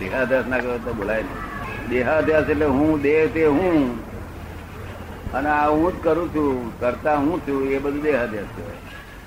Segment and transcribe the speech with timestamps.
[0.00, 1.88] દેહાધ્યાસ ના કરો તો બોલાય નહીં.
[1.88, 4.10] દેહાધ્યાસ એટલે હું, દેહ તે હું.
[5.32, 8.72] અને આ હું જ કરું છું, કરતા હું છું, એ બધું દેહાધ્યાસ કહેવાય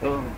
[0.02, 0.36] તો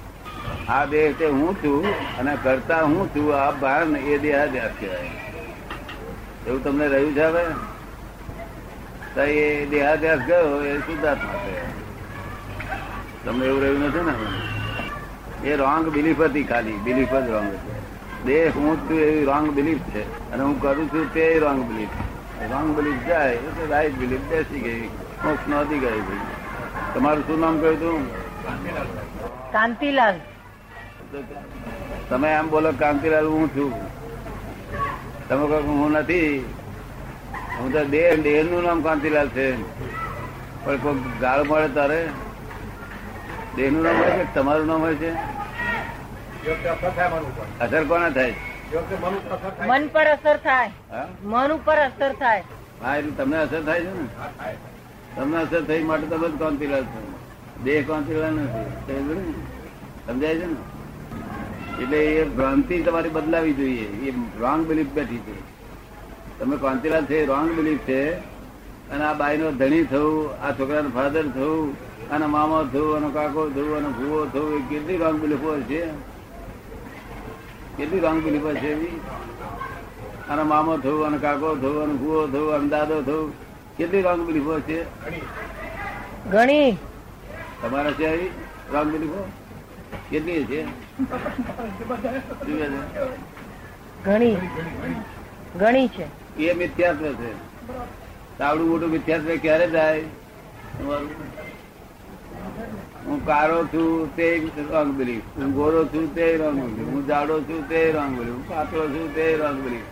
[0.69, 1.87] આ દેહ તે હું છું
[2.17, 5.09] અને કરતા હું છું, આ ભાન એ દેહાધ્યાસ કહેવાય.
[6.47, 7.43] એવું તમને રહ્યું છે હવે?
[9.15, 11.57] તો એ દેહાધ્યાસ ગયો, એ શુદ્ધાત્મા છે.
[13.25, 17.84] તમને એવું રહ્યું નથી ને એ રોંગ બિલીફ હતી ખાલી, બિલીફ જ રોંગ હતી.
[18.25, 20.03] દેહ હું છું એવી રોંગ બિલીફ છે.
[20.31, 21.95] અને હું કરું છું તે રોંગ બિલીફ
[22.51, 24.89] રોંગ બિલીફ જાય એટલે રાઈટ બિલીફ બેસી ગઈ
[25.25, 26.25] મોક્ષ નહોતી ગઈ ભાઈ
[26.95, 28.01] તમારું શું નામ કહ્યું તું?
[29.51, 30.15] કાંતિલાલ.
[32.09, 33.73] તમે આમ બોલો કાંતિલાલ હું છું.
[35.29, 36.45] તમે કહો હું નથી.
[37.59, 39.47] હું તો દેહ દેહનું નામ કાંતિલાલ છે.
[40.65, 42.01] પણ કોઈ ગાળ મળે તારે?
[43.55, 45.11] દેહનું નામ હોય છે તમારું નામ હોય છે?
[47.61, 48.33] અસર કોના થાય?
[49.67, 50.71] મન પર અસર થાય.
[51.23, 52.43] મન ઉપર અસર થાય.
[52.83, 54.07] હા એટલે તમને અસર થાય છે ને?
[55.15, 57.19] તમને અસર થઈ માટે તમે જ કાંતિલાલ છો.
[57.63, 59.33] દેહ કાંતિલાલ નથી.
[60.07, 60.55] સમજાય છે ને?
[61.83, 64.09] એટલે એ ભ્રાંતિ તમારી બદલાવી જોઈએ.
[64.09, 65.35] એ રોંગ બિલીફ બેઠી છે.
[66.39, 68.35] તમે કાંતિલાલ છે રોંગ બિલીફ છે.
[68.89, 71.75] અને આ બાઈનો ધણી થવું આ છોકરાનો ફાધર થવું
[72.09, 76.14] અને મામા થવું અને કાકો થવું અને ભૂવો થવું એ કેટલી રોંગ બિલીફો છે?
[77.77, 79.01] કેટલી રોંગ બિલીફો છે એવી
[80.29, 83.33] અને મામો થયું અને કાકો થયું અને ભૂવો થયું અને દાદો થયું
[83.77, 84.79] કેટલી રોંગ બિલીફો છે?
[86.29, 86.77] ઘણી.
[87.61, 88.31] તમારા છે આવી
[88.73, 89.21] રોંગ બિલીફો
[90.09, 90.65] કેટલી છે?
[92.45, 92.69] છે?
[94.03, 94.37] ઘણી.
[95.59, 96.05] ઘણી છે.
[96.37, 97.31] એ મિથ્યાત્વ છે.
[98.37, 100.01] તાવડું મોટું મિથ્યાત્વ ક્યારે જાય
[100.77, 101.09] તમારું?
[103.25, 104.27] કારો છું તે
[104.71, 108.47] રોંગ બિલીફ હું ગોરો છું તે રોંગ બિલીફ હું જાડો છું તે રોંગ બિલીફ હું
[108.49, 109.89] પાતળો છું તે રોંગ બિલીફ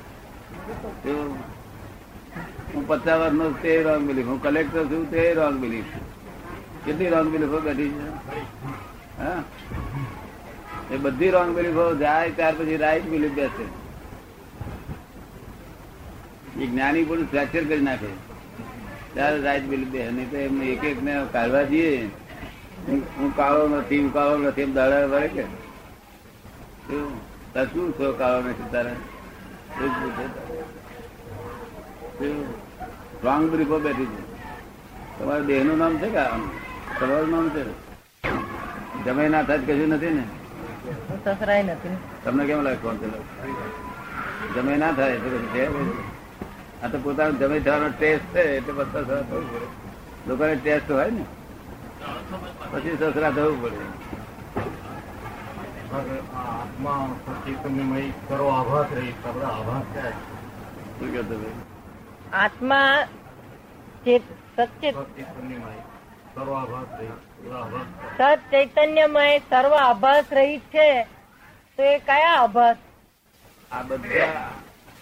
[2.76, 5.86] હું પચાસ વર્ષનો તે રોંગ બિલીફ હું કલેક્ટર છું તે રોંગ બિલીફ
[6.86, 8.08] કેટલી રોંગ બિલીફો બેઠી છે?
[9.24, 9.44] હા?
[10.92, 13.66] એ બધી રોંગ બિલીફો જાય, ત્યાર પછી રાઈટ બિલીફ બેસે.
[16.62, 18.12] એ જ્ઞાની પુરુષ ફ્રેક્ચર કરી નાખે.
[19.14, 22.10] ત્યારે રાઈટ બિલીફ બે નહીં તો એમને એક એક ને કાઢવા જઈએ.
[22.88, 25.44] હું- કાળો નથી હું કાળો નથી એમ દાડા વળે કે.
[25.44, 27.22] શું?
[28.00, 28.94] છો કાળો નથી તારે?
[33.24, 34.34] રોંગ બ્રીફો બેઠી છે.
[35.20, 36.24] તમારા દેહનું નામ છે કે?
[37.00, 37.64] તમારું નામ છે?
[39.06, 40.24] જમાઈ ના થાય કશું નથી ને?
[41.26, 41.98] સસરાય નથી.
[42.24, 43.24] તમને કેમ લાગે કોણ પેલો
[44.56, 45.68] જમાઈ ના થાય તો કશું છે
[46.82, 49.24] આ તો પોતાનો જમાઈ થવાનો ટેસ્ટ છે એટલે બધા
[50.28, 51.26] લોકોને ટેસ્ટ હોય ને.
[52.72, 53.86] પછી સસરા થવું પડે.
[55.94, 57.08] આત્મા
[58.28, 59.86] કરો આભાસ રહી આપણા આભાસ
[61.00, 61.50] શું કહો તમે
[62.34, 62.94] આત્મા
[68.52, 70.90] ચૈતન્યમય સત સર્વ આભાસ રહિત છે
[71.78, 72.78] તો એ કયા આભાસ?
[73.72, 74.52] આ બધા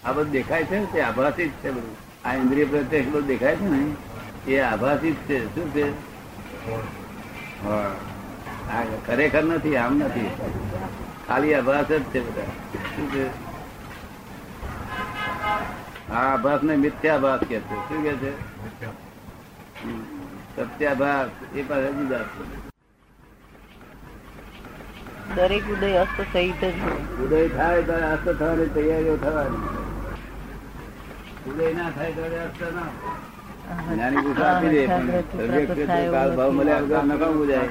[0.06, 1.96] આ બધું દેખાય છે ને તે આભાસી જ છે બધું.
[2.26, 3.82] આ ઇન્દ્રિય પ્રત્યક્ષ બધું દેખાય છે ને
[4.48, 5.56] એ આભાસી જ છે.
[5.56, 6.11] શું છે?
[9.06, 10.30] ખરેખર નથી આમ નથી.
[11.28, 12.50] ખાલી આભાસ જ છે બધા.
[16.10, 17.76] હા આભાસ ને મિથ્યાભાસ કે છે.
[17.88, 18.32] શું કે છે?
[20.56, 22.44] સત્યાભાસ એ પાસે જુદા છે.
[25.36, 26.74] દરેક ઉદય અસ્ત થઈ જ
[27.24, 29.70] ઉદય થાય ત્યારે અસ્ત થવાની તૈયારીઓ થવાની.
[31.48, 32.90] ઉદય ના થાય ત્યારે અસ્ત ના
[33.72, 37.70] જ્ઞાની પુરુષ આપી દે પણ દ્રવ્ય ભાવ મળ્યા નકામું જાય.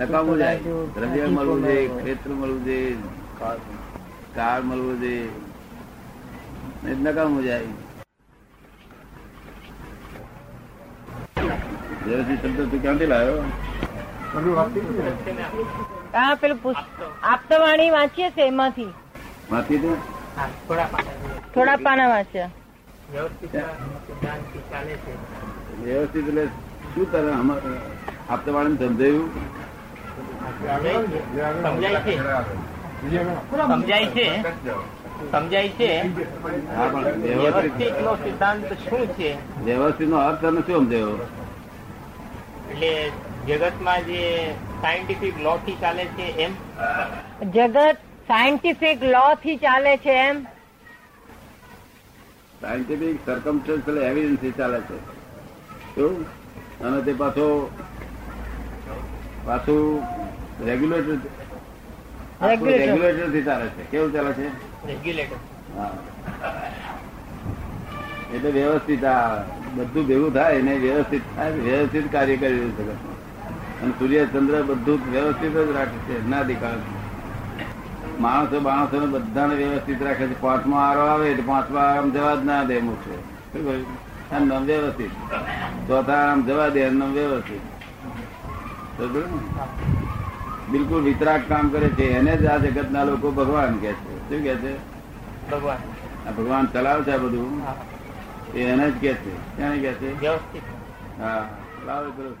[0.00, 0.58] નકામું જાય.
[0.96, 2.92] દ્રવ્ય મળવું જોઈએ ક્ષેત્ર મળવું જોઈએ
[4.36, 5.28] કાળ મળવું જોઈએ.
[7.06, 7.68] નકામું જાય.
[12.06, 13.44] વ્યવસ્થિત શબ્દ તું ક્યાંથી લાવ્યો?
[16.42, 18.90] પેલું પુસ્ત આપતવાણી વાંચીએ છે એમાંથી.
[19.50, 19.96] વાંચી તું?
[21.54, 22.50] થોડા પાના વાંચ્યા.
[23.08, 23.54] વ્યવસ્થિત
[26.20, 26.44] એટલે
[26.90, 27.30] શું તારે
[28.28, 29.28] આપતા વાળાને સમજાયું?
[31.62, 32.14] સમજાય છે.
[33.66, 34.26] સમજાય છે.
[35.30, 35.90] સમજાય છે.
[37.22, 37.76] વ્યવસ્થિત.
[37.98, 39.30] નો સિદ્ધાંત શું છે?
[39.60, 41.16] વ્યવસ્થિત નો અર્થ તમે શું સમજાયો?
[42.66, 42.90] એટલે
[43.48, 44.22] જગતમાં જે
[44.80, 46.52] સાયન્ટિફિક લો થી ચાલે છે એમ?
[47.50, 47.98] જગત
[48.28, 50.36] સાયન્ટિફિક લો થી ચાલે છે એમ?
[52.64, 54.96] સાયન્ટિફિક સર્કમસ્ટન્શિયલ એવિડન્સ ચાલે છે.
[55.94, 56.22] શું?
[56.80, 57.70] અને તે પાછો
[59.44, 60.02] પાછું
[60.66, 61.18] રેગ્યુલેટર
[62.42, 63.82] રેગ્યુલેટરથી ચાલે છે.
[63.90, 64.48] કેવું ચાલે છે?
[64.86, 65.36] રેગ્યુલેટર
[65.76, 65.90] હા.
[68.34, 69.42] એટલે વ્યવસ્થિત આ
[69.74, 72.92] બધું ભેગું થાય ને વ્યવસ્થિત થાય વ્યવસ્થિત કાર્ય કરી રહ્યું છે.
[73.82, 76.80] અને સૂર્ય ચંદ્ર બધું વ્યવસ્થિત જ રાખે છે ના નાદિકાળ
[78.20, 80.40] માણસો માણસો બધાને વ્યવસ્થિત રાખે છે.
[80.40, 83.34] પાંચમો આરો આવે એટલે પાંચમા આરામ જવા જ ના દે મૂકશે
[84.44, 85.10] નામ વ્યવસ્થિત.
[85.88, 87.60] ચોથા આરામ જવા દે એનું વ્યવસ્થિત.
[90.70, 92.10] બિલકુલ વિતરાક કામ કરે છે.
[92.10, 94.18] એને જ આ જગત ના લોકો ભગવાન કે છે.
[94.18, 94.76] શું કે છે?
[95.50, 95.76] ભગવાન.
[96.28, 97.62] આ ભગવાન ચલાવે છે આ બધું?
[98.54, 99.62] એને જ કે છે.
[99.62, 100.20] એને કે છે?
[100.20, 100.62] વ્યવસ્થિત.
[101.20, 101.48] હા.
[101.86, 102.36] લાવે પેલું.